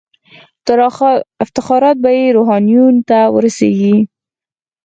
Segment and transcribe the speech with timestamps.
[1.43, 3.95] افتخارات یې روحانیونو ته ورسیږي.